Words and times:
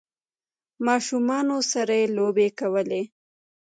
ماشومانو 0.85 1.57
سره 1.71 1.93
یی 2.01 2.05
لوبې 2.15 2.47
کولې 2.59 3.01